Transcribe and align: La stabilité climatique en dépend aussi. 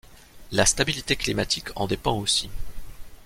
La 0.51 0.65
stabilité 0.65 1.15
climatique 1.15 1.69
en 1.75 1.85
dépend 1.85 2.17
aussi. 2.17 2.49